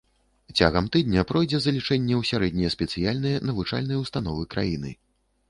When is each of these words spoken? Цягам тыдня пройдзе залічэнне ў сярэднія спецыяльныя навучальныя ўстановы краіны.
Цягам 0.59 0.87
тыдня 0.95 1.25
пройдзе 1.31 1.59
залічэнне 1.65 2.13
ў 2.21 2.31
сярэднія 2.31 2.73
спецыяльныя 2.77 3.45
навучальныя 3.53 4.01
ўстановы 4.03 4.49
краіны. 4.57 4.99